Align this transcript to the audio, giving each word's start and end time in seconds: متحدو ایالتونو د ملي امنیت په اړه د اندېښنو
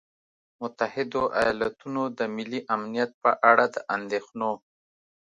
متحدو 0.61 1.23
ایالتونو 1.41 2.01
د 2.17 2.19
ملي 2.35 2.61
امنیت 2.75 3.11
په 3.23 3.31
اړه 3.49 3.65
د 3.73 3.75
اندېښنو 3.95 4.51